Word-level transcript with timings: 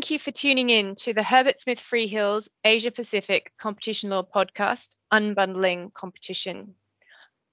Thank 0.00 0.12
you 0.12 0.18
for 0.18 0.30
tuning 0.30 0.70
in 0.70 0.94
to 0.94 1.12
the 1.12 1.22
Herbert 1.22 1.60
Smith 1.60 1.78
Freehills 1.78 2.48
Asia 2.64 2.90
Pacific 2.90 3.52
Competition 3.58 4.08
Law 4.08 4.22
Podcast, 4.22 4.96
Unbundling 5.12 5.92
Competition. 5.92 6.74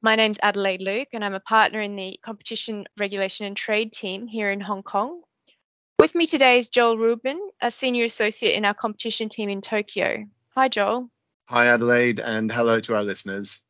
My 0.01 0.15
name's 0.15 0.37
Adelaide 0.41 0.81
Luke, 0.81 1.09
and 1.11 1.25
I'm 1.25 1.33
a 1.33 1.41
partner 1.41 1.81
in 1.81 1.97
the 1.97 2.17
Competition 2.23 2.85
Regulation 2.97 3.47
and 3.47 3.57
Trade 3.57 3.91
team 3.91 4.27
here 4.27 4.49
in 4.49 4.61
Hong 4.61 4.81
Kong. 4.81 5.23
With 5.99 6.15
me 6.15 6.25
today 6.25 6.59
is 6.59 6.69
Joel 6.69 6.97
Rubin, 6.97 7.37
a 7.59 7.69
senior 7.69 8.05
associate 8.05 8.55
in 8.55 8.63
our 8.63 8.73
competition 8.73 9.27
team 9.27 9.49
in 9.49 9.59
Tokyo. 9.59 10.25
Hi, 10.55 10.69
Joel. 10.69 11.09
Hi, 11.49 11.67
Adelaide, 11.67 12.21
and 12.21 12.49
hello 12.49 12.79
to 12.79 12.95
our 12.95 13.03
listeners. 13.03 13.61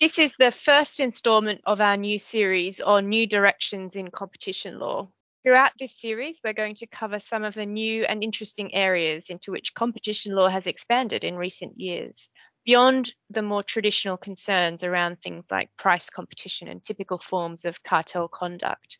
This 0.00 0.18
is 0.18 0.34
the 0.36 0.50
first 0.50 0.98
instalment 0.98 1.60
of 1.64 1.80
our 1.80 1.96
new 1.96 2.18
series 2.18 2.80
on 2.80 3.08
new 3.08 3.28
directions 3.28 3.94
in 3.94 4.10
competition 4.10 4.80
law. 4.80 5.08
Throughout 5.48 5.72
this 5.78 5.98
series, 5.98 6.42
we're 6.44 6.52
going 6.52 6.74
to 6.74 6.86
cover 6.86 7.18
some 7.18 7.42
of 7.42 7.54
the 7.54 7.64
new 7.64 8.04
and 8.04 8.22
interesting 8.22 8.74
areas 8.74 9.30
into 9.30 9.50
which 9.50 9.72
competition 9.72 10.34
law 10.34 10.50
has 10.50 10.66
expanded 10.66 11.24
in 11.24 11.36
recent 11.36 11.80
years, 11.80 12.28
beyond 12.66 13.14
the 13.30 13.40
more 13.40 13.62
traditional 13.62 14.18
concerns 14.18 14.84
around 14.84 15.22
things 15.22 15.46
like 15.50 15.74
price 15.78 16.10
competition 16.10 16.68
and 16.68 16.84
typical 16.84 17.16
forms 17.16 17.64
of 17.64 17.82
cartel 17.82 18.28
conduct. 18.28 18.98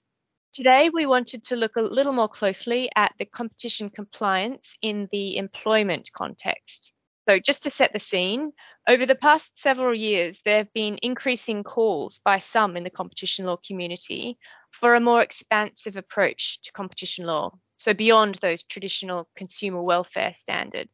Today, 0.55 0.89
we 0.89 1.05
wanted 1.05 1.45
to 1.45 1.57
look 1.57 1.77
a 1.77 1.83
little 1.83 2.15
more 2.15 2.31
closely 2.31 2.89
at 2.97 3.13
the 3.19 3.27
competition 3.27 3.91
compliance 3.91 4.75
in 4.81 5.07
the 5.13 5.37
employment 5.37 6.09
context. 6.17 6.95
So, 7.29 7.39
just 7.39 7.65
to 7.65 7.71
set 7.71 7.93
the 7.93 8.01
scene, 8.01 8.53
over 8.89 9.05
the 9.05 9.15
past 9.15 9.59
several 9.59 9.95
years, 9.95 10.41
there 10.47 10.57
have 10.57 10.73
been 10.73 10.99
increasing 11.03 11.63
calls 11.63 12.21
by 12.25 12.39
some 12.39 12.75
in 12.75 12.85
the 12.85 12.91
competition 12.91 13.45
law 13.45 13.59
community 13.67 14.39
for 14.81 14.95
a 14.95 15.01
more 15.01 15.21
expansive 15.21 15.97
approach 15.97 16.61
to 16.63 16.73
competition 16.73 17.27
law. 17.27 17.53
So, 17.77 17.95
beyond 17.95 18.37
those 18.37 18.63
traditional 18.63 19.29
consumer 19.37 19.83
welfare 19.83 20.35
standard, 20.35 20.89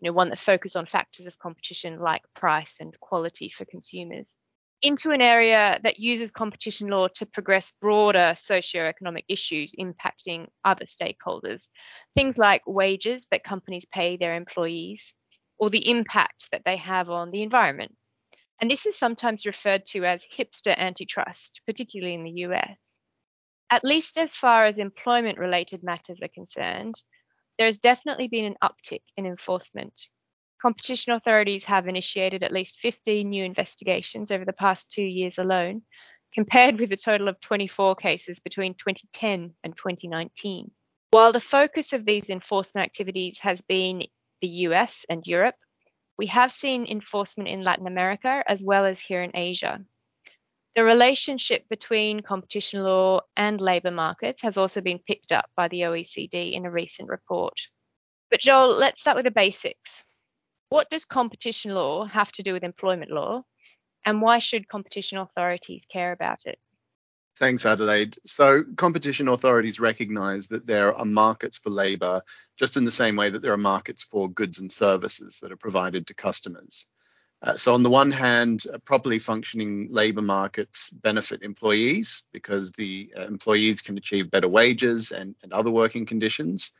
you 0.00 0.08
know, 0.10 0.12
one 0.12 0.30
that 0.30 0.38
focuses 0.38 0.76
on 0.76 0.86
factors 0.86 1.26
of 1.26 1.38
competition 1.38 2.00
like 2.00 2.22
price 2.34 2.76
and 2.80 2.98
quality 3.00 3.48
for 3.48 3.64
consumers, 3.64 4.36
into 4.82 5.12
an 5.12 5.20
area 5.20 5.78
that 5.84 6.00
uses 6.00 6.32
competition 6.32 6.88
law 6.88 7.06
to 7.06 7.24
progress 7.24 7.72
broader 7.80 8.34
socioeconomic 8.34 9.24
issues 9.28 9.74
impacting 9.78 10.48
other 10.64 10.86
stakeholders, 10.86 11.68
things 12.16 12.36
like 12.36 12.62
wages 12.66 13.28
that 13.30 13.44
companies 13.44 13.86
pay 13.92 14.16
their 14.16 14.34
employees 14.34 15.14
or 15.58 15.70
the 15.70 15.88
impact 15.88 16.48
that 16.50 16.62
they 16.64 16.76
have 16.76 17.08
on 17.08 17.30
the 17.30 17.42
environment. 17.42 17.94
And 18.60 18.68
this 18.70 18.86
is 18.86 18.98
sometimes 18.98 19.46
referred 19.46 19.86
to 19.86 20.04
as 20.04 20.24
hipster 20.24 20.76
antitrust, 20.76 21.60
particularly 21.66 22.14
in 22.14 22.24
the 22.24 22.42
US. 22.46 22.91
At 23.72 23.84
least 23.84 24.18
as 24.18 24.36
far 24.36 24.66
as 24.66 24.78
employment 24.78 25.38
related 25.38 25.82
matters 25.82 26.20
are 26.20 26.28
concerned, 26.28 26.94
there 27.56 27.64
has 27.64 27.78
definitely 27.78 28.28
been 28.28 28.44
an 28.44 28.56
uptick 28.62 29.00
in 29.16 29.24
enforcement. 29.24 30.08
Competition 30.60 31.14
authorities 31.14 31.64
have 31.64 31.88
initiated 31.88 32.42
at 32.42 32.52
least 32.52 32.80
15 32.80 33.30
new 33.30 33.42
investigations 33.42 34.30
over 34.30 34.44
the 34.44 34.52
past 34.52 34.92
two 34.92 35.00
years 35.00 35.38
alone, 35.38 35.80
compared 36.34 36.78
with 36.78 36.92
a 36.92 36.98
total 36.98 37.28
of 37.28 37.40
24 37.40 37.96
cases 37.96 38.40
between 38.40 38.74
2010 38.74 39.54
and 39.64 39.74
2019. 39.74 40.70
While 41.10 41.32
the 41.32 41.40
focus 41.40 41.94
of 41.94 42.04
these 42.04 42.28
enforcement 42.28 42.84
activities 42.84 43.38
has 43.38 43.62
been 43.62 44.02
the 44.42 44.48
US 44.68 45.06
and 45.08 45.26
Europe, 45.26 45.56
we 46.18 46.26
have 46.26 46.52
seen 46.52 46.84
enforcement 46.84 47.48
in 47.48 47.64
Latin 47.64 47.86
America 47.86 48.44
as 48.46 48.62
well 48.62 48.84
as 48.84 49.00
here 49.00 49.22
in 49.22 49.30
Asia. 49.32 49.82
The 50.74 50.84
relationship 50.84 51.68
between 51.68 52.20
competition 52.20 52.82
law 52.82 53.20
and 53.36 53.60
labour 53.60 53.90
markets 53.90 54.40
has 54.42 54.56
also 54.56 54.80
been 54.80 54.98
picked 54.98 55.30
up 55.30 55.50
by 55.54 55.68
the 55.68 55.82
OECD 55.82 56.52
in 56.52 56.64
a 56.64 56.70
recent 56.70 57.10
report. 57.10 57.60
But 58.30 58.40
Joel, 58.40 58.74
let's 58.74 59.02
start 59.02 59.16
with 59.16 59.26
the 59.26 59.30
basics. 59.30 60.02
What 60.70 60.88
does 60.88 61.04
competition 61.04 61.74
law 61.74 62.06
have 62.06 62.32
to 62.32 62.42
do 62.42 62.54
with 62.54 62.64
employment 62.64 63.10
law? 63.10 63.42
And 64.06 64.22
why 64.22 64.38
should 64.38 64.68
competition 64.68 65.18
authorities 65.18 65.84
care 65.92 66.12
about 66.12 66.46
it? 66.46 66.58
Thanks, 67.38 67.66
Adelaide. 67.66 68.16
So, 68.24 68.62
competition 68.76 69.28
authorities 69.28 69.80
recognize 69.80 70.48
that 70.48 70.66
there 70.66 70.94
are 70.94 71.04
markets 71.04 71.58
for 71.58 71.70
labour 71.70 72.22
just 72.58 72.78
in 72.78 72.84
the 72.86 72.90
same 72.90 73.16
way 73.16 73.28
that 73.28 73.42
there 73.42 73.52
are 73.52 73.58
markets 73.58 74.02
for 74.02 74.30
goods 74.30 74.60
and 74.60 74.72
services 74.72 75.40
that 75.40 75.52
are 75.52 75.56
provided 75.56 76.06
to 76.06 76.14
customers. 76.14 76.86
Uh, 77.42 77.54
so, 77.54 77.74
on 77.74 77.82
the 77.82 77.90
one 77.90 78.12
hand, 78.12 78.62
properly 78.84 79.18
functioning 79.18 79.88
labour 79.90 80.22
markets 80.22 80.90
benefit 80.90 81.42
employees 81.42 82.22
because 82.32 82.70
the 82.72 83.12
uh, 83.18 83.22
employees 83.22 83.82
can 83.82 83.98
achieve 83.98 84.30
better 84.30 84.46
wages 84.46 85.10
and, 85.10 85.34
and 85.42 85.52
other 85.52 85.70
working 85.70 86.06
conditions. 86.06 86.72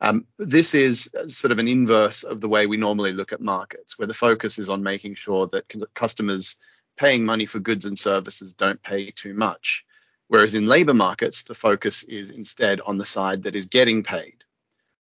Um, 0.00 0.26
this 0.38 0.74
is 0.74 1.10
uh, 1.14 1.26
sort 1.26 1.52
of 1.52 1.58
an 1.58 1.68
inverse 1.68 2.22
of 2.22 2.40
the 2.40 2.48
way 2.48 2.66
we 2.66 2.78
normally 2.78 3.12
look 3.12 3.32
at 3.34 3.42
markets, 3.42 3.98
where 3.98 4.08
the 4.08 4.14
focus 4.14 4.58
is 4.58 4.70
on 4.70 4.82
making 4.82 5.16
sure 5.16 5.48
that 5.48 5.72
customers 5.92 6.56
paying 6.96 7.26
money 7.26 7.44
for 7.44 7.58
goods 7.58 7.84
and 7.84 7.98
services 7.98 8.54
don't 8.54 8.82
pay 8.82 9.10
too 9.10 9.34
much. 9.34 9.84
Whereas 10.28 10.54
in 10.54 10.66
labour 10.66 10.94
markets, 10.94 11.42
the 11.42 11.54
focus 11.54 12.02
is 12.04 12.30
instead 12.30 12.80
on 12.80 12.96
the 12.96 13.06
side 13.06 13.42
that 13.42 13.54
is 13.54 13.66
getting 13.66 14.02
paid. 14.02 14.45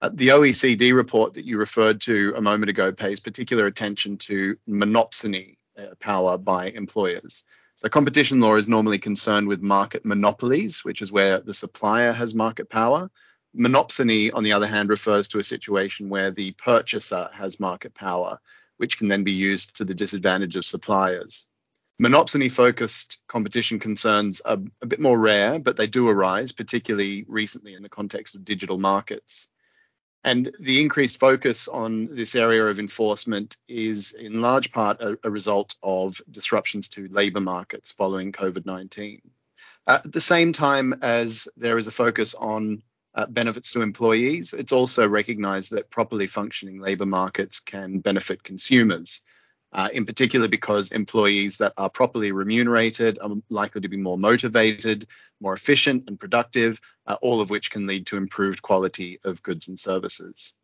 Uh, 0.02 0.10
the 0.12 0.28
OECD 0.28 0.92
report 0.92 1.34
that 1.34 1.44
you 1.44 1.58
referred 1.58 2.00
to 2.00 2.34
a 2.36 2.40
moment 2.40 2.68
ago 2.68 2.90
pays 2.90 3.20
particular 3.20 3.66
attention 3.66 4.16
to 4.16 4.56
monopsony 4.68 5.58
uh, 5.78 5.94
power 6.00 6.36
by 6.36 6.70
employers. 6.70 7.44
So, 7.76 7.88
competition 7.88 8.40
law 8.40 8.56
is 8.56 8.68
normally 8.68 8.98
concerned 8.98 9.46
with 9.46 9.62
market 9.62 10.04
monopolies, 10.04 10.84
which 10.84 11.02
is 11.02 11.12
where 11.12 11.38
the 11.38 11.54
supplier 11.54 12.10
has 12.10 12.34
market 12.34 12.68
power. 12.68 13.12
Monopsony, 13.56 14.34
on 14.34 14.42
the 14.42 14.54
other 14.54 14.66
hand, 14.66 14.88
refers 14.88 15.28
to 15.28 15.38
a 15.38 15.44
situation 15.44 16.08
where 16.08 16.32
the 16.32 16.50
purchaser 16.50 17.30
has 17.32 17.60
market 17.60 17.94
power, 17.94 18.40
which 18.78 18.98
can 18.98 19.06
then 19.06 19.22
be 19.22 19.32
used 19.32 19.76
to 19.76 19.84
the 19.84 19.94
disadvantage 19.94 20.56
of 20.56 20.64
suppliers. 20.64 21.46
Monopsony 22.02 22.50
focused 22.50 23.22
competition 23.28 23.78
concerns 23.78 24.40
are 24.40 24.58
a 24.82 24.86
bit 24.86 25.00
more 25.00 25.16
rare, 25.16 25.60
but 25.60 25.76
they 25.76 25.86
do 25.86 26.08
arise, 26.08 26.50
particularly 26.50 27.24
recently 27.28 27.74
in 27.74 27.84
the 27.84 27.88
context 27.88 28.34
of 28.34 28.44
digital 28.44 28.78
markets. 28.78 29.48
And 30.24 30.50
the 30.60 30.80
increased 30.80 31.18
focus 31.18 31.66
on 31.66 32.06
this 32.14 32.36
area 32.36 32.64
of 32.64 32.78
enforcement 32.78 33.56
is 33.66 34.12
in 34.12 34.40
large 34.40 34.70
part 34.70 35.00
a, 35.00 35.18
a 35.24 35.30
result 35.30 35.74
of 35.82 36.20
disruptions 36.30 36.88
to 36.90 37.08
labour 37.08 37.40
markets 37.40 37.90
following 37.90 38.30
COVID 38.30 38.64
19. 38.64 39.20
Uh, 39.86 39.98
at 40.04 40.12
the 40.12 40.20
same 40.20 40.52
time 40.52 40.94
as 41.02 41.48
there 41.56 41.76
is 41.76 41.88
a 41.88 41.92
focus 41.92 42.34
on 42.34 42.82
uh, 43.14 43.26
benefits 43.26 43.72
to 43.72 43.82
employees, 43.82 44.52
it's 44.52 44.72
also 44.72 45.08
recognised 45.08 45.72
that 45.72 45.90
properly 45.90 46.28
functioning 46.28 46.80
labour 46.80 47.06
markets 47.06 47.58
can 47.58 47.98
benefit 47.98 48.44
consumers 48.44 49.22
uh, 49.72 49.88
in 49.92 50.04
particular 50.04 50.48
because 50.48 50.92
employees 50.92 51.58
that 51.58 51.72
are 51.78 51.88
properly 51.88 52.32
remunerated 52.32 53.18
are 53.22 53.30
likely 53.48 53.80
to 53.80 53.88
be 53.88 53.96
more 53.96 54.18
motivated, 54.18 55.06
more 55.40 55.54
efficient 55.54 56.04
and 56.08 56.20
productive, 56.20 56.80
uh, 57.06 57.16
all 57.22 57.40
of 57.40 57.50
which 57.50 57.70
can 57.70 57.86
lead 57.86 58.06
to 58.06 58.16
improved 58.16 58.62
quality 58.62 59.18
of 59.24 59.42
goods 59.42 59.68
and 59.68 59.78
services. 59.78 60.54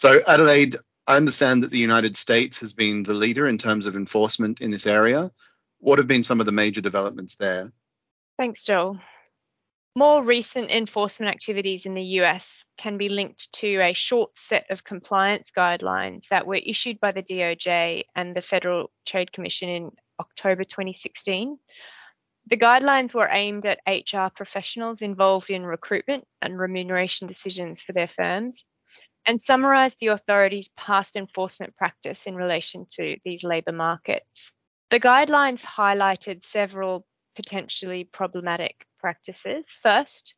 So, 0.00 0.18
Adelaide, 0.26 0.76
I 1.06 1.16
understand 1.16 1.62
that 1.62 1.70
the 1.70 1.78
United 1.78 2.16
States 2.16 2.60
has 2.60 2.72
been 2.72 3.02
the 3.02 3.14
leader 3.14 3.46
in 3.46 3.58
terms 3.58 3.86
of 3.86 3.96
enforcement 3.96 4.60
in 4.60 4.70
this 4.70 4.86
area. 4.86 5.30
What 5.78 5.98
have 5.98 6.08
been 6.08 6.22
some 6.22 6.40
of 6.40 6.46
the 6.46 6.52
major 6.52 6.80
developments 6.80 7.36
there? 7.36 7.72
Thanks, 8.38 8.62
Joel. 8.62 8.98
More 9.96 10.22
recent 10.22 10.70
enforcement 10.70 11.34
activities 11.34 11.84
in 11.84 11.94
the 11.94 12.20
US 12.20 12.64
can 12.78 12.96
be 12.96 13.08
linked 13.08 13.52
to 13.54 13.80
a 13.80 13.92
short 13.92 14.38
set 14.38 14.70
of 14.70 14.84
compliance 14.84 15.50
guidelines 15.50 16.28
that 16.28 16.46
were 16.46 16.54
issued 16.54 17.00
by 17.00 17.10
the 17.10 17.24
DOJ 17.24 18.04
and 18.14 18.36
the 18.36 18.40
Federal 18.40 18.92
Trade 19.04 19.32
Commission 19.32 19.68
in 19.68 19.90
October 20.20 20.62
2016. 20.62 21.58
The 22.46 22.56
guidelines 22.56 23.12
were 23.12 23.28
aimed 23.30 23.66
at 23.66 23.80
HR 23.84 24.28
professionals 24.32 25.02
involved 25.02 25.50
in 25.50 25.66
recruitment 25.66 26.24
and 26.40 26.56
remuneration 26.56 27.26
decisions 27.26 27.82
for 27.82 27.92
their 27.92 28.08
firms 28.08 28.64
and 29.26 29.42
summarised 29.42 29.98
the 30.00 30.08
authorities' 30.08 30.70
past 30.76 31.16
enforcement 31.16 31.76
practice 31.76 32.26
in 32.26 32.36
relation 32.36 32.86
to 32.92 33.16
these 33.24 33.42
labour 33.42 33.72
markets. 33.72 34.52
The 34.90 35.00
guidelines 35.00 35.64
highlighted 35.64 36.44
several 36.44 37.04
potentially 37.34 38.04
problematic 38.04 38.86
practices. 39.00 39.64
First, 39.82 40.34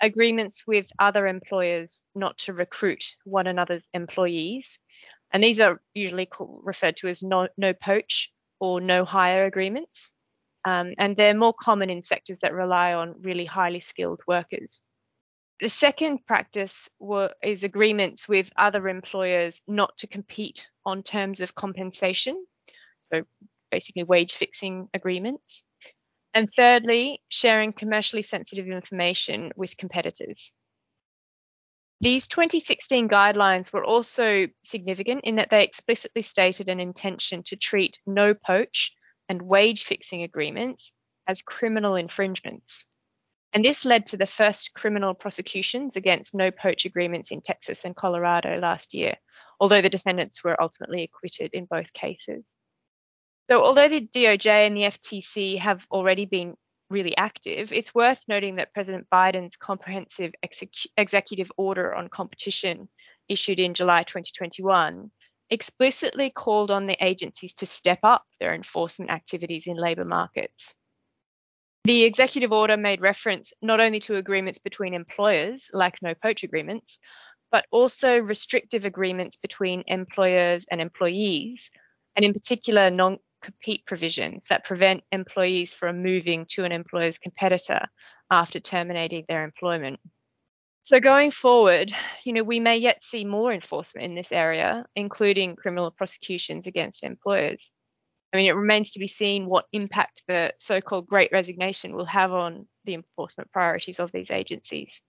agreements 0.00 0.62
with 0.66 0.86
other 0.98 1.26
employers 1.26 2.02
not 2.14 2.38
to 2.38 2.52
recruit 2.52 3.04
one 3.24 3.46
another's 3.46 3.88
employees. 3.94 4.78
And 5.32 5.42
these 5.42 5.60
are 5.60 5.80
usually 5.94 6.28
referred 6.40 6.96
to 6.98 7.08
as 7.08 7.22
no, 7.22 7.48
no 7.56 7.72
poach 7.72 8.30
or 8.60 8.80
no 8.80 9.04
hire 9.04 9.46
agreements. 9.46 10.10
Um, 10.64 10.94
and 10.98 11.16
they're 11.16 11.34
more 11.34 11.54
common 11.54 11.90
in 11.90 12.02
sectors 12.02 12.40
that 12.40 12.54
rely 12.54 12.94
on 12.94 13.16
really 13.20 13.44
highly 13.44 13.80
skilled 13.80 14.20
workers. 14.26 14.80
The 15.60 15.68
second 15.68 16.26
practice 16.26 16.88
were, 16.98 17.32
is 17.42 17.64
agreements 17.64 18.28
with 18.28 18.50
other 18.56 18.88
employers 18.88 19.60
not 19.68 19.96
to 19.98 20.06
compete 20.06 20.68
on 20.84 21.02
terms 21.02 21.40
of 21.40 21.54
compensation. 21.54 22.44
So 23.02 23.22
basically 23.70 24.04
wage 24.04 24.34
fixing 24.34 24.88
agreements. 24.94 25.62
And 26.34 26.50
thirdly, 26.50 27.22
sharing 27.28 27.72
commercially 27.72 28.22
sensitive 28.22 28.66
information 28.66 29.52
with 29.54 29.76
competitors. 29.76 30.50
These 32.00 32.26
2016 32.26 33.08
guidelines 33.08 33.72
were 33.72 33.84
also 33.84 34.48
significant 34.62 35.22
in 35.24 35.36
that 35.36 35.48
they 35.50 35.62
explicitly 35.62 36.22
stated 36.22 36.68
an 36.68 36.80
intention 36.80 37.44
to 37.44 37.56
treat 37.56 38.00
no 38.04 38.34
poach 38.34 38.92
and 39.28 39.40
wage 39.40 39.84
fixing 39.84 40.22
agreements 40.22 40.92
as 41.26 41.40
criminal 41.40 41.94
infringements. 41.94 42.84
And 43.52 43.64
this 43.64 43.84
led 43.84 44.06
to 44.06 44.16
the 44.16 44.26
first 44.26 44.74
criminal 44.74 45.14
prosecutions 45.14 45.94
against 45.94 46.34
no 46.34 46.50
poach 46.50 46.84
agreements 46.84 47.30
in 47.30 47.40
Texas 47.40 47.84
and 47.84 47.94
Colorado 47.94 48.58
last 48.58 48.92
year, 48.92 49.14
although 49.60 49.80
the 49.80 49.88
defendants 49.88 50.42
were 50.42 50.60
ultimately 50.60 51.04
acquitted 51.04 51.54
in 51.54 51.64
both 51.64 51.92
cases. 51.92 52.56
So, 53.50 53.62
although 53.62 53.88
the 53.88 54.00
DOJ 54.00 54.66
and 54.66 54.76
the 54.76 54.84
FTC 54.84 55.58
have 55.58 55.86
already 55.90 56.24
been 56.24 56.54
really 56.88 57.16
active, 57.16 57.72
it's 57.72 57.94
worth 57.94 58.20
noting 58.26 58.56
that 58.56 58.72
President 58.72 59.06
Biden's 59.12 59.56
comprehensive 59.56 60.32
exec- 60.42 60.90
executive 60.96 61.52
order 61.56 61.94
on 61.94 62.08
competition, 62.08 62.88
issued 63.28 63.60
in 63.60 63.74
July 63.74 64.02
2021, 64.04 65.10
explicitly 65.50 66.30
called 66.30 66.70
on 66.70 66.86
the 66.86 66.96
agencies 67.04 67.54
to 67.54 67.66
step 67.66 67.98
up 68.02 68.24
their 68.40 68.54
enforcement 68.54 69.10
activities 69.10 69.66
in 69.66 69.76
labour 69.76 70.04
markets. 70.04 70.74
The 71.84 72.04
executive 72.04 72.50
order 72.50 72.78
made 72.78 73.02
reference 73.02 73.52
not 73.60 73.78
only 73.78 74.00
to 74.00 74.16
agreements 74.16 74.58
between 74.58 74.94
employers, 74.94 75.68
like 75.74 76.00
no 76.00 76.14
poach 76.14 76.42
agreements, 76.42 76.98
but 77.52 77.66
also 77.70 78.20
restrictive 78.20 78.86
agreements 78.86 79.36
between 79.36 79.84
employers 79.86 80.64
and 80.70 80.80
employees, 80.80 81.68
and 82.16 82.24
in 82.24 82.32
particular, 82.32 82.90
non 82.90 83.18
compete 83.44 83.84
provisions 83.86 84.46
that 84.48 84.64
prevent 84.64 85.02
employees 85.12 85.74
from 85.74 86.02
moving 86.02 86.46
to 86.50 86.64
an 86.64 86.72
employer's 86.72 87.18
competitor 87.18 87.80
after 88.30 88.58
terminating 88.58 89.24
their 89.28 89.44
employment. 89.44 90.00
So 90.82 91.00
going 91.00 91.30
forward, 91.30 91.92
you 92.24 92.32
know, 92.32 92.42
we 92.42 92.60
may 92.60 92.78
yet 92.78 93.04
see 93.04 93.24
more 93.24 93.52
enforcement 93.52 94.04
in 94.04 94.14
this 94.14 94.32
area, 94.32 94.84
including 94.96 95.56
criminal 95.56 95.90
prosecutions 95.90 96.66
against 96.66 97.04
employers. 97.04 97.72
I 98.32 98.36
mean, 98.36 98.46
it 98.46 98.56
remains 98.56 98.92
to 98.92 98.98
be 98.98 99.08
seen 99.08 99.46
what 99.46 99.66
impact 99.72 100.22
the 100.26 100.52
so-called 100.58 101.06
Great 101.06 101.30
Resignation 101.32 101.94
will 101.94 102.06
have 102.06 102.32
on 102.32 102.66
the 102.84 102.94
enforcement 102.94 103.50
priorities 103.52 104.00
of 104.00 104.10
these 104.12 104.30
agencies. 104.30 105.00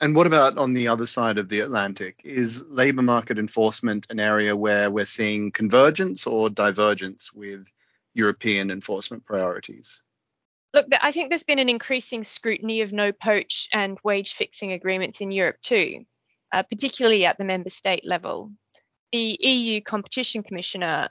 And 0.00 0.14
what 0.14 0.26
about 0.26 0.58
on 0.58 0.74
the 0.74 0.88
other 0.88 1.06
side 1.06 1.38
of 1.38 1.48
the 1.48 1.60
Atlantic? 1.60 2.20
Is 2.24 2.64
labour 2.66 3.02
market 3.02 3.38
enforcement 3.38 4.06
an 4.10 4.20
area 4.20 4.54
where 4.54 4.90
we're 4.90 5.06
seeing 5.06 5.52
convergence 5.52 6.26
or 6.26 6.50
divergence 6.50 7.32
with 7.32 7.72
European 8.12 8.70
enforcement 8.70 9.24
priorities? 9.24 10.02
Look, 10.74 10.88
I 11.00 11.12
think 11.12 11.30
there's 11.30 11.44
been 11.44 11.58
an 11.58 11.70
increasing 11.70 12.24
scrutiny 12.24 12.82
of 12.82 12.92
no 12.92 13.10
poach 13.10 13.68
and 13.72 13.98
wage 14.04 14.34
fixing 14.34 14.72
agreements 14.72 15.22
in 15.22 15.32
Europe 15.32 15.56
too, 15.62 16.04
uh, 16.52 16.62
particularly 16.64 17.24
at 17.24 17.38
the 17.38 17.44
member 17.44 17.70
state 17.70 18.04
level. 18.04 18.52
The 19.12 19.38
EU 19.40 19.80
Competition 19.80 20.42
Commissioner, 20.42 21.08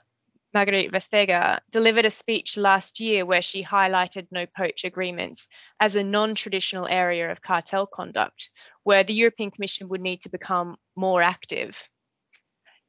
Margrethe 0.54 0.92
Vestager, 0.92 1.58
delivered 1.72 2.04
a 2.04 2.10
speech 2.12 2.56
last 2.56 3.00
year 3.00 3.26
where 3.26 3.42
she 3.42 3.64
highlighted 3.64 4.28
no 4.30 4.46
poach 4.46 4.84
agreements 4.84 5.48
as 5.80 5.96
a 5.96 6.04
non 6.04 6.36
traditional 6.36 6.86
area 6.86 7.32
of 7.32 7.42
cartel 7.42 7.86
conduct, 7.86 8.50
where 8.86 9.02
the 9.02 9.12
European 9.12 9.50
Commission 9.50 9.88
would 9.88 10.00
need 10.00 10.22
to 10.22 10.28
become 10.28 10.76
more 10.94 11.20
active. 11.20 11.88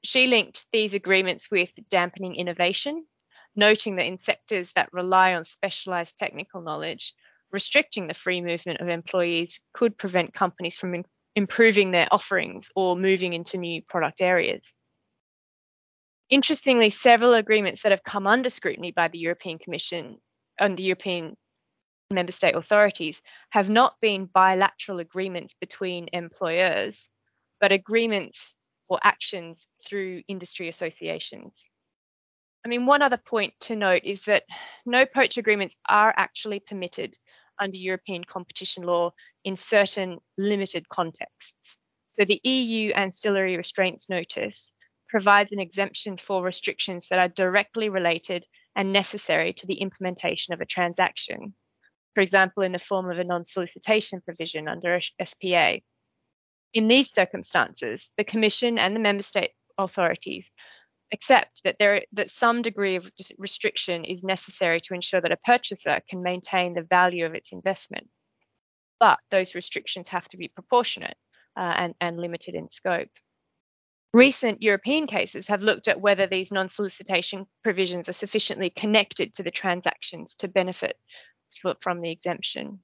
She 0.04 0.28
linked 0.28 0.68
these 0.72 0.94
agreements 0.94 1.50
with 1.50 1.72
dampening 1.90 2.36
innovation, 2.36 3.08
noting 3.56 3.96
that 3.96 4.06
in 4.06 4.20
sectors 4.20 4.72
that 4.76 4.94
rely 4.94 5.34
on 5.34 5.44
specialised 5.44 6.16
technical 6.20 6.62
knowledge, 6.62 7.16
restricting 7.52 8.06
the 8.06 8.14
free 8.14 8.42
movement 8.42 8.80
of 8.80 8.90
employees 8.90 9.60
could 9.74 9.98
prevent 9.98 10.36
companies 10.36 10.76
from 10.76 10.94
in- 10.94 11.06
improving 11.36 11.90
their 11.90 12.08
offerings 12.12 12.70
or 12.76 12.96
moving 12.96 13.34
into 13.34 13.58
new 13.58 13.82
product 13.82 14.22
areas. 14.22 14.76
Interestingly, 16.30 16.92
several 16.92 17.34
agreements 17.34 17.82
that 17.82 17.92
have 17.92 18.04
come 18.04 18.28
under 18.28 18.52
scrutiny 18.52 18.92
by 18.92 19.08
the 19.08 19.18
European 19.18 19.58
Commission 19.58 20.20
and 20.60 20.78
the 20.78 20.84
European 20.84 21.36
member 22.12 22.32
state 22.32 22.56
authorities 22.56 23.22
have 23.50 23.70
not 23.70 23.96
been 24.02 24.26
bilateral 24.26 25.00
agreements 25.00 25.54
between 25.60 26.10
employers, 26.14 27.10
but 27.60 27.72
agreements 27.72 28.54
or 28.88 29.00
actions 29.04 29.68
through 29.86 30.22
industry 30.28 30.70
associations. 30.70 31.66
I 32.66 32.70
mean, 32.70 32.86
one 32.86 33.02
other 33.02 33.18
point 33.18 33.54
to 33.62 33.76
note 33.76 34.04
is 34.04 34.24
that 34.24 34.44
no 34.86 35.06
poach 35.06 35.38
agreements 35.38 35.76
are 35.88 36.14
actually 36.16 36.60
permitted 36.60 37.18
under 37.60 37.78
European 37.78 38.24
competition 38.24 38.84
law 38.84 39.12
in 39.44 39.58
certain 39.58 40.20
limited 40.38 40.88
contexts. 40.90 41.78
So 42.10 42.24
the 42.24 42.42
EU 42.44 42.92
Ancillary 42.92 43.58
Restraints 43.58 44.10
Notice 44.10 44.72
provides 45.10 45.52
an 45.52 45.60
exemption 45.60 46.18
for 46.18 46.44
restrictions 46.44 47.08
that 47.10 47.20
are 47.20 47.30
directly 47.30 47.90
related 47.90 48.46
and 48.76 48.94
necessary 48.94 49.54
to 49.54 49.68
the 49.68 49.76
implementation 49.76 50.54
of 50.54 50.62
a 50.62 50.66
transaction 50.66 51.54
for 52.18 52.22
example, 52.22 52.64
in 52.64 52.72
the 52.72 52.80
form 52.80 53.12
of 53.12 53.20
a 53.20 53.24
non 53.24 53.46
solicitation 53.46 54.22
provision 54.22 54.68
under 54.68 55.00
SPA. 55.24 55.76
In 56.74 56.88
these 56.88 57.12
circumstances, 57.12 58.10
the 58.18 58.24
Commission 58.24 58.80
and 58.80 58.96
the 58.96 59.00
Member 59.00 59.22
State 59.22 59.52
authorities 59.78 60.50
accept 61.14 61.62
that, 61.64 61.76
there, 61.78 62.06
that 62.14 62.32
some 62.32 62.64
degree 62.64 62.96
of 62.96 63.08
restriction 63.38 64.04
is 64.04 64.24
necessary 64.24 64.82
to 64.82 64.96
ensure 64.96 65.22
that 65.22 65.32
a 65.32 65.38
purchaser 65.46 66.02
can 66.10 66.24
maintain 66.24 66.74
the 66.74 66.82
value 66.82 67.24
of 67.24 67.36
its 67.36 67.52
investment. 67.52 68.08
But 69.00 69.20
those 69.30 69.54
restrictions 69.54 70.08
have 70.08 70.28
to 70.30 70.38
be 70.38 70.48
proportionate 70.48 71.18
uh, 71.56 71.76
and, 71.78 71.94
and 72.02 72.20
limited 72.20 72.56
in 72.56 72.72
scope. 72.72 73.12
Recent 74.12 74.64
European 74.64 75.06
cases 75.06 75.46
have 75.50 75.62
looked 75.62 75.88
at 75.88 76.02
whether 76.02 76.26
these 76.26 76.52
non 76.52 76.70
solicitation 76.70 77.46
provisions 77.62 78.10
are 78.10 78.14
sufficiently 78.14 78.72
connected 78.72 79.36
to 79.36 79.44
the 79.44 79.52
transactions 79.52 80.34
to 80.38 80.48
benefit 80.48 80.98
from 81.82 82.02
the 82.02 82.12
exemption. 82.12 82.80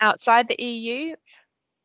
Outside 0.00 0.48
the 0.48 0.62
EU, 0.62 1.16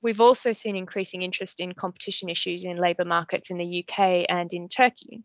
we've 0.02 0.22
also 0.22 0.54
seen 0.54 0.76
increasing 0.76 1.24
interest 1.24 1.60
in 1.60 1.74
competition 1.74 2.30
issues 2.30 2.64
in 2.64 2.78
labour 2.78 3.06
markets 3.06 3.50
in 3.50 3.58
the 3.58 3.84
UK 3.84 4.26
and 4.30 4.54
in 4.54 4.70
Turkey. 4.70 5.24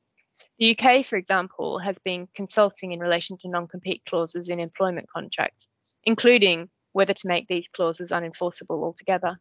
The 0.58 0.76
UK, 0.78 1.04
for 1.04 1.16
example, 1.16 1.78
has 1.78 1.98
been 2.04 2.28
consulting 2.34 2.92
in 2.92 3.00
relation 3.00 3.38
to 3.38 3.48
non 3.48 3.68
compete 3.68 4.02
clauses 4.06 4.48
in 4.48 4.60
employment 4.60 5.08
contracts, 5.10 5.68
including 6.04 6.70
whether 6.92 7.12
to 7.12 7.28
make 7.28 7.46
these 7.48 7.68
clauses 7.68 8.10
unenforceable 8.10 8.82
altogether. 8.82 9.38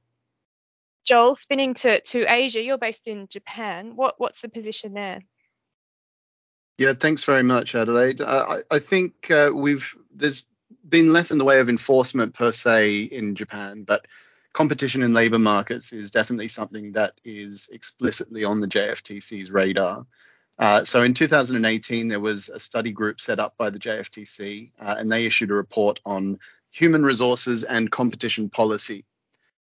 Joel, 1.05 1.35
spinning 1.35 1.73
to, 1.75 2.01
to 2.01 2.25
Asia, 2.27 2.61
you're 2.61 2.77
based 2.77 3.07
in 3.07 3.27
Japan. 3.29 3.95
What, 3.95 4.15
what's 4.17 4.41
the 4.41 4.49
position 4.49 4.93
there? 4.93 5.21
Yeah, 6.77 6.93
thanks 6.93 7.23
very 7.23 7.43
much, 7.43 7.73
Adelaide. 7.73 8.21
I, 8.21 8.59
I, 8.69 8.79
think 8.79 9.31
uh, 9.31 9.51
we've 9.53 9.95
there's 10.13 10.45
been 10.87 11.13
less 11.13 11.31
in 11.31 11.37
the 11.37 11.45
way 11.45 11.59
of 11.59 11.69
enforcement 11.69 12.33
per 12.33 12.51
se 12.51 13.03
in 13.03 13.35
Japan, 13.35 13.83
but 13.83 14.05
competition 14.53 15.03
in 15.03 15.13
labor 15.13 15.39
markets 15.39 15.93
is 15.93 16.11
definitely 16.11 16.47
something 16.47 16.93
that 16.93 17.13
is 17.23 17.69
explicitly 17.71 18.43
on 18.43 18.59
the 18.59 18.67
JFTC's 18.67 19.51
radar. 19.51 20.05
Uh, 20.59 20.83
so 20.83 21.03
in 21.03 21.13
2018, 21.13 22.07
there 22.07 22.19
was 22.19 22.49
a 22.49 22.59
study 22.59 22.91
group 22.91 23.21
set 23.21 23.39
up 23.39 23.55
by 23.57 23.69
the 23.69 23.77
JFTC, 23.77 24.71
uh, 24.79 24.95
and 24.97 25.11
they 25.11 25.25
issued 25.25 25.51
a 25.51 25.53
report 25.53 25.99
on 26.05 26.39
human 26.71 27.03
resources 27.03 27.63
and 27.63 27.91
competition 27.91 28.49
policy. 28.49 29.05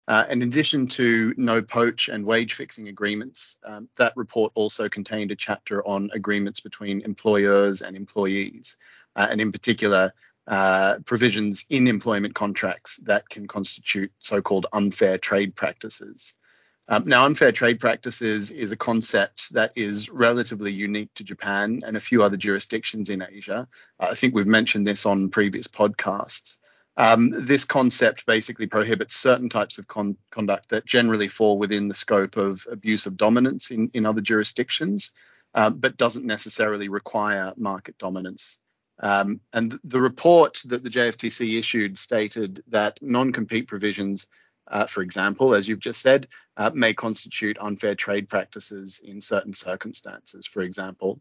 Uh, 0.07 0.25
in 0.29 0.41
addition 0.41 0.87
to 0.87 1.33
no 1.37 1.61
poach 1.61 2.09
and 2.09 2.25
wage 2.25 2.55
fixing 2.55 2.89
agreements, 2.89 3.57
um, 3.63 3.87
that 3.95 4.11
report 4.17 4.51
also 4.55 4.89
contained 4.89 5.31
a 5.31 5.35
chapter 5.35 5.85
on 5.87 6.09
agreements 6.13 6.59
between 6.59 7.01
employers 7.01 7.81
and 7.81 7.95
employees, 7.95 8.75
uh, 9.15 9.27
and 9.29 9.39
in 9.39 9.53
particular, 9.53 10.11
uh, 10.51 10.99
provisions 11.05 11.65
in 11.69 11.87
employment 11.87 12.35
contracts 12.35 12.97
that 13.05 13.29
can 13.29 13.47
constitute 13.47 14.11
so 14.19 14.41
called 14.41 14.67
unfair 14.73 15.17
trade 15.17 15.55
practices. 15.55 16.35
Um, 16.89 17.05
now, 17.05 17.25
unfair 17.25 17.53
trade 17.53 17.79
practices 17.79 18.51
is 18.51 18.73
a 18.73 18.77
concept 18.77 19.53
that 19.53 19.71
is 19.77 20.09
relatively 20.09 20.73
unique 20.73 21.13
to 21.15 21.23
Japan 21.23 21.83
and 21.85 21.95
a 21.95 22.01
few 22.01 22.21
other 22.21 22.35
jurisdictions 22.35 23.09
in 23.09 23.23
Asia. 23.23 23.65
Uh, 23.97 24.07
I 24.11 24.15
think 24.15 24.35
we've 24.35 24.45
mentioned 24.45 24.85
this 24.85 25.05
on 25.05 25.29
previous 25.29 25.69
podcasts. 25.69 26.59
Um, 26.97 27.31
this 27.31 27.63
concept 27.63 28.25
basically 28.25 28.67
prohibits 28.67 29.15
certain 29.15 29.47
types 29.47 29.77
of 29.77 29.87
con- 29.87 30.17
conduct 30.31 30.67
that 30.69 30.85
generally 30.85 31.29
fall 31.29 31.59
within 31.59 31.87
the 31.87 31.93
scope 31.93 32.35
of 32.35 32.67
abuse 32.69 33.05
of 33.05 33.15
dominance 33.15 33.71
in, 33.71 33.89
in 33.93 34.05
other 34.05 34.21
jurisdictions, 34.21 35.11
uh, 35.55 35.69
but 35.69 35.95
doesn't 35.95 36.25
necessarily 36.25 36.89
require 36.89 37.53
market 37.55 37.97
dominance. 37.97 38.59
Um, 39.01 39.41
and 39.51 39.73
the 39.83 40.01
report 40.01 40.61
that 40.65 40.83
the 40.83 40.89
JFTC 40.89 41.57
issued 41.57 41.97
stated 41.97 42.63
that 42.67 42.99
non 43.01 43.31
compete 43.33 43.67
provisions, 43.67 44.27
uh, 44.67 44.85
for 44.85 45.01
example, 45.01 45.55
as 45.55 45.67
you've 45.67 45.79
just 45.79 46.01
said, 46.01 46.27
uh, 46.55 46.71
may 46.73 46.93
constitute 46.93 47.57
unfair 47.59 47.95
trade 47.95 48.29
practices 48.29 49.01
in 49.03 49.19
certain 49.19 49.53
circumstances. 49.53 50.45
For 50.45 50.61
example, 50.61 51.19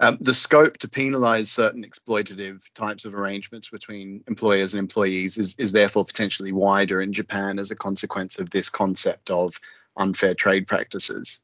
Um, 0.00 0.18
the 0.20 0.34
scope 0.34 0.78
to 0.78 0.88
penalise 0.88 1.46
certain 1.46 1.84
exploitative 1.84 2.62
types 2.74 3.04
of 3.04 3.14
arrangements 3.14 3.68
between 3.68 4.24
employers 4.26 4.74
and 4.74 4.80
employees 4.80 5.38
is, 5.38 5.54
is 5.58 5.70
therefore 5.70 6.04
potentially 6.04 6.50
wider 6.50 7.00
in 7.00 7.12
Japan 7.12 7.60
as 7.60 7.70
a 7.70 7.76
consequence 7.76 8.40
of 8.40 8.50
this 8.50 8.68
concept 8.68 9.30
of 9.30 9.60
unfair 9.96 10.34
trade 10.34 10.66
practices. 10.66 11.40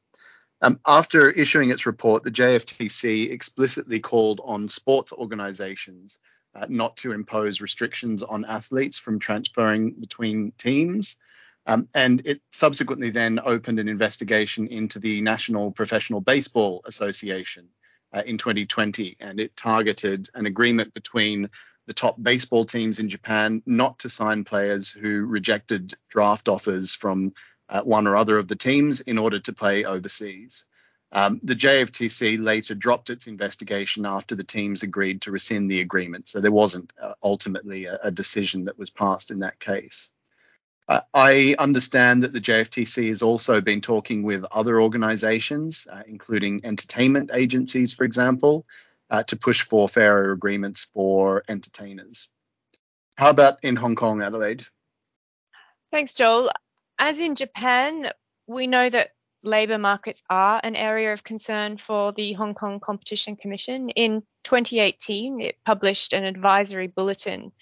Um, 0.61 0.79
after 0.85 1.29
issuing 1.29 1.69
its 1.69 1.85
report, 1.85 2.23
the 2.23 2.31
JFTC 2.31 3.31
explicitly 3.31 3.99
called 3.99 4.41
on 4.43 4.67
sports 4.67 5.13
organisations 5.13 6.19
uh, 6.55 6.65
not 6.67 6.97
to 6.97 7.11
impose 7.11 7.61
restrictions 7.61 8.23
on 8.23 8.43
athletes 8.45 8.97
from 8.97 9.19
transferring 9.19 9.91
between 9.91 10.51
teams. 10.57 11.17
Um, 11.65 11.87
and 11.93 12.25
it 12.25 12.41
subsequently 12.51 13.09
then 13.09 13.39
opened 13.43 13.79
an 13.79 13.87
investigation 13.87 14.67
into 14.67 14.99
the 14.99 15.21
National 15.21 15.71
Professional 15.71 16.21
Baseball 16.21 16.81
Association 16.85 17.69
uh, 18.11 18.23
in 18.25 18.37
2020, 18.37 19.17
and 19.19 19.39
it 19.39 19.55
targeted 19.55 20.29
an 20.33 20.45
agreement 20.45 20.93
between 20.93 21.49
the 21.85 21.93
top 21.93 22.15
baseball 22.21 22.65
teams 22.65 22.99
in 22.99 23.09
Japan 23.09 23.61
not 23.65 23.99
to 23.99 24.09
sign 24.09 24.43
players 24.43 24.91
who 24.91 25.25
rejected 25.25 25.93
draft 26.09 26.47
offers 26.47 26.93
from 26.93 27.33
uh, 27.69 27.83
one 27.83 28.07
or 28.07 28.15
other 28.15 28.37
of 28.37 28.47
the 28.47 28.55
teams 28.55 29.01
in 29.01 29.17
order 29.17 29.39
to 29.39 29.53
play 29.53 29.85
overseas. 29.85 30.65
Um, 31.11 31.39
the 31.41 31.55
JFTC 31.55 32.43
later 32.43 32.75
dropped 32.75 33.09
its 33.09 33.27
investigation 33.27 34.05
after 34.05 34.35
the 34.35 34.43
teams 34.43 34.83
agreed 34.83 35.21
to 35.21 35.31
rescind 35.31 35.69
the 35.69 35.81
agreement, 35.81 36.27
so 36.27 36.39
there 36.39 36.51
wasn't 36.51 36.93
uh, 37.01 37.13
ultimately 37.23 37.85
a, 37.85 37.97
a, 38.03 38.11
decision 38.11 38.65
that 38.65 38.77
was 38.77 38.91
passed 38.91 39.31
in 39.31 39.39
that 39.39 39.59
case. 39.59 40.11
Uh, 40.87 41.01
I 41.13 41.55
understand 41.57 42.23
that 42.23 42.33
the 42.33 42.39
JFTC 42.39 43.09
has 43.09 43.23
also 43.23 43.59
been 43.59 43.81
talking 43.81 44.21
with 44.21 44.45
other 44.51 44.79
organizations, 44.79 45.87
uh, 45.91 46.03
including 46.05 46.61
entertainment 46.63 47.31
agencies, 47.33 47.93
for 47.93 48.03
example, 48.03 48.65
uh, 49.09 49.23
to 49.23 49.37
push 49.37 49.61
for 49.61 49.89
fairer 49.89 50.31
agreements 50.31 50.87
for 50.93 51.43
entertainers. 51.47 52.29
How 53.17 53.31
about 53.31 53.63
in 53.63 53.75
Hong 53.75 53.95
Kong, 53.95 54.21
Adelaide? 54.21 54.65
Thanks, 55.91 56.13
Joel. 56.13 56.51
As 56.99 57.17
in 57.17 57.35
Japan, 57.35 58.11
we 58.45 58.67
know 58.67 58.89
that 58.89 59.11
labour 59.41 59.77
markets 59.77 60.21
are 60.29 60.59
an 60.61 60.75
area 60.75 61.13
of 61.13 61.23
concern 61.23 61.77
for 61.77 62.11
the 62.11 62.33
Hong 62.33 62.53
Kong 62.53 62.81
Competition 62.81 63.37
Commission. 63.37 63.89
In 63.91 64.21
2018, 64.43 65.39
it 65.39 65.55
published 65.65 66.11
an 66.11 66.25
advisory 66.25 66.87
bulletin 66.87 67.53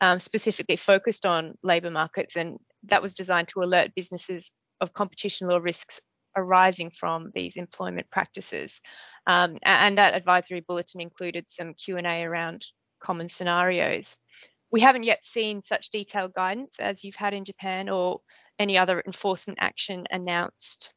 um, 0.00 0.20
specifically 0.20 0.76
focused 0.76 1.26
on 1.26 1.58
labour 1.62 1.90
markets 1.90 2.36
and 2.36 2.58
that 2.84 3.02
was 3.02 3.14
designed 3.14 3.48
to 3.48 3.62
alert 3.62 3.94
businesses 3.96 4.50
of 4.80 4.92
competition 4.92 5.48
law 5.48 5.58
risks 5.58 6.00
arising 6.36 6.90
from 6.90 7.32
these 7.34 7.56
employment 7.56 8.08
practices. 8.10 8.80
Um, 9.26 9.58
and 9.64 9.98
that 9.98 10.14
advisory 10.14 10.60
bulletin 10.60 11.00
included 11.00 11.50
some 11.50 11.74
Q&A 11.74 12.22
around 12.22 12.64
common 13.00 13.28
scenarios. 13.28 14.16
We 14.74 14.80
haven't 14.80 15.04
yet 15.04 15.24
seen 15.24 15.62
such 15.62 15.90
detailed 15.90 16.34
guidance 16.34 16.80
as 16.80 17.04
you've 17.04 17.14
had 17.14 17.32
in 17.32 17.44
Japan 17.44 17.88
or 17.88 18.22
any 18.58 18.76
other 18.76 19.00
enforcement 19.06 19.60
action 19.62 20.04
announced. 20.10 20.92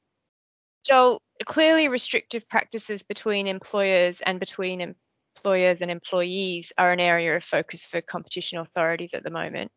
Joel, 0.84 1.22
clearly 1.46 1.88
restrictive 1.88 2.50
practices 2.50 3.04
between 3.04 3.46
employers 3.46 4.20
and 4.20 4.40
between 4.40 4.96
employers 5.36 5.82
and 5.82 5.92
employees 5.92 6.74
are 6.80 6.92
an 6.92 7.00
area 7.00 7.36
of 7.36 7.44
focus 7.44 7.86
for 7.86 8.02
competition 8.02 8.58
authorities 8.58 9.14
at 9.14 9.24
the 9.24 9.30
moment 9.30 9.72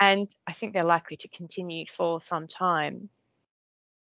and 0.00 0.34
I 0.46 0.54
think 0.54 0.72
they're 0.72 0.82
likely 0.82 1.18
to 1.18 1.28
continue 1.28 1.84
for 1.94 2.22
some 2.22 2.48
time. 2.48 3.10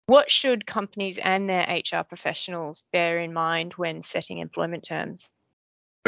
What 0.05 0.31
should 0.31 0.65
companies 0.65 1.17
and 1.17 1.49
their 1.49 1.67
HR 1.69 2.05
professionals 2.05 2.81
bear 2.93 3.19
in 3.19 3.33
mind 3.33 3.73
when 3.73 4.03
setting 4.03 4.37
employment 4.37 4.85
terms? 4.85 5.33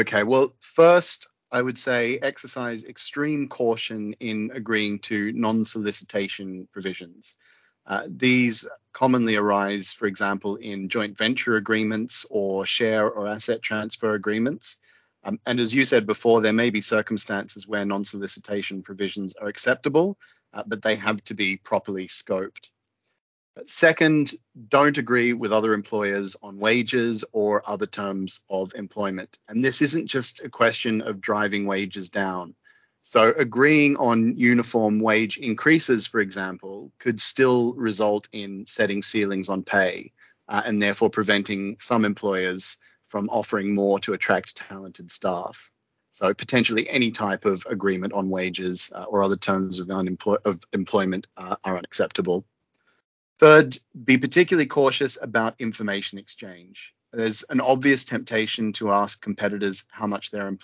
Okay, 0.00 0.22
well, 0.22 0.56
first, 0.60 1.29
I 1.52 1.62
would 1.62 1.78
say 1.78 2.18
exercise 2.18 2.84
extreme 2.84 3.48
caution 3.48 4.14
in 4.20 4.50
agreeing 4.54 5.00
to 5.00 5.32
non 5.32 5.64
solicitation 5.64 6.68
provisions. 6.72 7.36
Uh, 7.86 8.06
these 8.08 8.68
commonly 8.92 9.36
arise, 9.36 9.92
for 9.92 10.06
example, 10.06 10.56
in 10.56 10.88
joint 10.88 11.18
venture 11.18 11.56
agreements 11.56 12.24
or 12.30 12.66
share 12.66 13.10
or 13.10 13.26
asset 13.26 13.62
transfer 13.62 14.14
agreements. 14.14 14.78
Um, 15.24 15.40
and 15.44 15.58
as 15.60 15.74
you 15.74 15.84
said 15.84 16.06
before, 16.06 16.40
there 16.40 16.52
may 16.52 16.70
be 16.70 16.80
circumstances 16.80 17.66
where 17.66 17.84
non 17.84 18.04
solicitation 18.04 18.82
provisions 18.82 19.34
are 19.34 19.48
acceptable, 19.48 20.18
uh, 20.52 20.62
but 20.66 20.82
they 20.82 20.96
have 20.96 21.22
to 21.24 21.34
be 21.34 21.56
properly 21.56 22.06
scoped. 22.06 22.70
Second, 23.66 24.32
don't 24.68 24.98
agree 24.98 25.32
with 25.32 25.52
other 25.52 25.74
employers 25.74 26.36
on 26.42 26.58
wages 26.58 27.24
or 27.32 27.62
other 27.68 27.86
terms 27.86 28.40
of 28.48 28.72
employment. 28.74 29.38
And 29.48 29.64
this 29.64 29.82
isn't 29.82 30.06
just 30.06 30.44
a 30.44 30.48
question 30.48 31.00
of 31.02 31.20
driving 31.20 31.66
wages 31.66 32.10
down. 32.10 32.54
So, 33.02 33.32
agreeing 33.36 33.96
on 33.96 34.36
uniform 34.36 35.00
wage 35.00 35.38
increases, 35.38 36.06
for 36.06 36.20
example, 36.20 36.92
could 36.98 37.20
still 37.20 37.74
result 37.74 38.28
in 38.32 38.66
setting 38.66 39.02
ceilings 39.02 39.48
on 39.48 39.62
pay 39.62 40.12
uh, 40.48 40.62
and 40.66 40.82
therefore 40.82 41.10
preventing 41.10 41.76
some 41.80 42.04
employers 42.04 42.76
from 43.08 43.28
offering 43.30 43.74
more 43.74 43.98
to 44.00 44.12
attract 44.12 44.56
talented 44.56 45.10
staff. 45.10 45.70
So 46.10 46.34
potentially 46.34 46.88
any 46.90 47.10
type 47.10 47.44
of 47.44 47.64
agreement 47.68 48.12
on 48.12 48.28
wages 48.28 48.92
uh, 48.94 49.04
or 49.08 49.22
other 49.22 49.36
terms 49.36 49.78
of, 49.78 49.88
unemploy- 49.88 50.44
of 50.44 50.62
employment 50.72 51.26
uh, 51.36 51.56
are 51.64 51.78
unacceptable. 51.78 52.44
Third, 53.40 53.78
be 54.04 54.18
particularly 54.18 54.66
cautious 54.66 55.16
about 55.20 55.62
information 55.62 56.18
exchange. 56.18 56.92
There's 57.10 57.42
an 57.48 57.62
obvious 57.62 58.04
temptation 58.04 58.74
to 58.74 58.90
ask 58.90 59.18
competitors 59.22 59.86
how 59.90 60.06
much 60.06 60.30
they're 60.30 60.54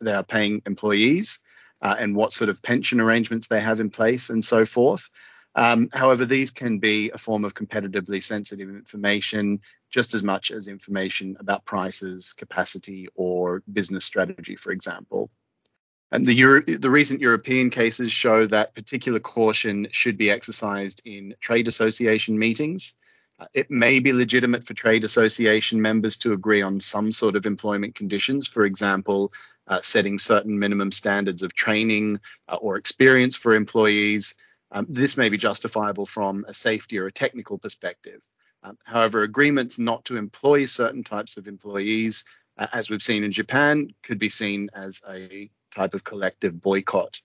they 0.00 0.12
are 0.14 0.24
paying 0.24 0.62
employees 0.64 1.40
uh, 1.82 1.94
and 1.98 2.16
what 2.16 2.32
sort 2.32 2.48
of 2.48 2.62
pension 2.62 3.02
arrangements 3.02 3.48
they 3.48 3.60
have 3.60 3.80
in 3.80 3.90
place 3.90 4.30
and 4.30 4.42
so 4.42 4.64
forth. 4.64 5.10
Um, 5.54 5.90
however, 5.92 6.24
these 6.24 6.52
can 6.52 6.78
be 6.78 7.10
a 7.10 7.18
form 7.18 7.44
of 7.44 7.52
competitively 7.52 8.22
sensitive 8.22 8.70
information 8.70 9.60
just 9.90 10.14
as 10.14 10.22
much 10.22 10.50
as 10.50 10.68
information 10.68 11.36
about 11.38 11.66
prices, 11.66 12.32
capacity, 12.32 13.08
or 13.14 13.62
business 13.70 14.06
strategy, 14.06 14.56
for 14.56 14.72
example. 14.72 15.30
And 16.12 16.26
the, 16.26 16.34
Euro- 16.34 16.62
the 16.62 16.90
recent 16.90 17.20
European 17.20 17.70
cases 17.70 18.12
show 18.12 18.46
that 18.46 18.74
particular 18.74 19.18
caution 19.18 19.88
should 19.90 20.16
be 20.16 20.30
exercised 20.30 21.02
in 21.04 21.34
trade 21.40 21.66
association 21.66 22.38
meetings. 22.38 22.94
Uh, 23.38 23.46
it 23.52 23.70
may 23.70 23.98
be 24.00 24.12
legitimate 24.12 24.64
for 24.64 24.72
trade 24.72 25.04
association 25.04 25.82
members 25.82 26.16
to 26.18 26.32
agree 26.32 26.62
on 26.62 26.80
some 26.80 27.12
sort 27.12 27.36
of 27.36 27.44
employment 27.44 27.94
conditions, 27.94 28.46
for 28.46 28.64
example, 28.64 29.32
uh, 29.66 29.80
setting 29.82 30.18
certain 30.18 30.58
minimum 30.58 30.92
standards 30.92 31.42
of 31.42 31.54
training 31.54 32.20
uh, 32.48 32.56
or 32.56 32.76
experience 32.76 33.36
for 33.36 33.54
employees. 33.54 34.36
Um, 34.70 34.86
this 34.88 35.16
may 35.16 35.28
be 35.28 35.36
justifiable 35.36 36.06
from 36.06 36.44
a 36.48 36.54
safety 36.54 36.98
or 36.98 37.06
a 37.06 37.12
technical 37.12 37.58
perspective. 37.58 38.20
Um, 38.62 38.78
however, 38.84 39.22
agreements 39.22 39.78
not 39.78 40.04
to 40.06 40.16
employ 40.16 40.64
certain 40.64 41.04
types 41.04 41.36
of 41.36 41.46
employees, 41.46 42.24
uh, 42.56 42.68
as 42.72 42.88
we've 42.88 43.02
seen 43.02 43.22
in 43.22 43.32
Japan, 43.32 43.90
could 44.02 44.18
be 44.18 44.28
seen 44.28 44.70
as 44.72 45.02
a 45.08 45.50
type 45.76 45.94
of 45.94 46.02
collective 46.02 46.60
boycott. 46.60 47.20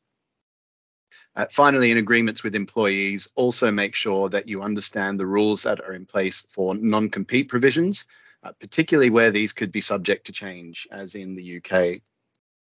Uh, 1.35 1.45
finally, 1.49 1.91
in 1.91 1.97
agreements 1.97 2.43
with 2.43 2.55
employees, 2.55 3.29
also 3.35 3.71
make 3.71 3.95
sure 3.95 4.29
that 4.29 4.49
you 4.49 4.61
understand 4.61 5.19
the 5.19 5.25
rules 5.25 5.63
that 5.63 5.79
are 5.79 5.93
in 5.93 6.05
place 6.05 6.41
for 6.49 6.75
non 6.75 7.09
compete 7.09 7.47
provisions, 7.47 8.05
uh, 8.43 8.51
particularly 8.59 9.09
where 9.09 9.31
these 9.31 9.53
could 9.53 9.71
be 9.71 9.81
subject 9.81 10.25
to 10.25 10.33
change, 10.33 10.87
as 10.91 11.15
in 11.15 11.35
the 11.35 11.57
UK. 11.57 12.01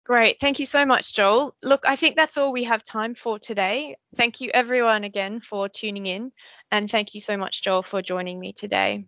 Great. 0.04 0.40
Thank 0.42 0.60
you 0.60 0.66
so 0.66 0.86
much, 0.86 1.14
Joel. 1.14 1.56
Look, 1.62 1.84
I 1.88 1.96
think 1.96 2.16
that's 2.16 2.36
all 2.36 2.52
we 2.52 2.64
have 2.64 2.84
time 2.84 3.16
for 3.16 3.40
today. 3.40 3.96
Thank 4.16 4.42
you, 4.42 4.50
everyone, 4.54 5.04
again 5.04 5.40
for 5.40 5.70
tuning 5.70 6.08
in. 6.08 6.32
And 6.72 6.90
thank 6.90 7.14
you 7.14 7.22
so 7.22 7.38
much, 7.38 7.62
Joel, 7.62 7.84
for 7.84 8.02
joining 8.02 8.40
me 8.40 8.52
today. 8.52 9.06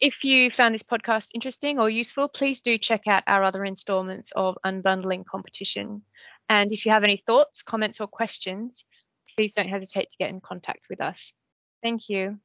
If 0.00 0.24
you 0.24 0.50
found 0.50 0.74
this 0.74 0.82
podcast 0.82 1.28
interesting 1.34 1.78
or 1.78 1.90
useful, 1.90 2.28
please 2.28 2.62
do 2.62 2.78
check 2.78 3.06
out 3.06 3.22
our 3.26 3.44
other 3.44 3.66
installments 3.66 4.32
of 4.34 4.56
Unbundling 4.64 5.26
Competition. 5.26 6.02
And 6.48 6.72
if 6.72 6.86
you 6.86 6.92
have 6.92 7.04
any 7.04 7.18
thoughts, 7.18 7.62
comments, 7.62 8.00
or 8.00 8.06
questions, 8.06 8.84
please 9.36 9.52
don't 9.52 9.68
hesitate 9.68 10.10
to 10.10 10.16
get 10.18 10.30
in 10.30 10.40
contact 10.40 10.86
with 10.88 11.02
us. 11.02 11.34
Thank 11.82 12.08
you. 12.08 12.38